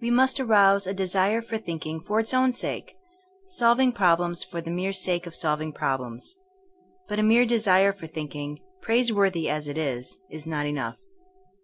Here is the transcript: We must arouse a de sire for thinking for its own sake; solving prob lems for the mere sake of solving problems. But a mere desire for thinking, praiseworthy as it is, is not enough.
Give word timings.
We 0.00 0.10
must 0.10 0.40
arouse 0.40 0.88
a 0.88 0.92
de 0.92 1.06
sire 1.06 1.40
for 1.40 1.56
thinking 1.56 2.00
for 2.00 2.18
its 2.18 2.34
own 2.34 2.52
sake; 2.52 2.96
solving 3.46 3.92
prob 3.92 4.18
lems 4.18 4.44
for 4.44 4.60
the 4.60 4.72
mere 4.72 4.92
sake 4.92 5.24
of 5.24 5.36
solving 5.36 5.72
problems. 5.72 6.34
But 7.06 7.20
a 7.20 7.22
mere 7.22 7.46
desire 7.46 7.92
for 7.92 8.08
thinking, 8.08 8.58
praiseworthy 8.82 9.48
as 9.48 9.68
it 9.68 9.78
is, 9.78 10.18
is 10.32 10.46
not 10.46 10.66
enough. 10.66 10.98